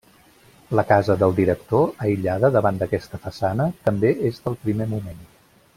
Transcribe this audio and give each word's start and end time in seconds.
La 0.77 0.85
casa 0.91 1.17
del 1.23 1.35
director, 1.39 1.85
aïllada 2.07 2.51
davant 2.57 2.81
d’aquesta 2.81 3.23
façana, 3.27 3.69
també 3.91 4.15
és 4.31 4.45
del 4.49 4.63
primer 4.65 4.93
moment. 4.97 5.21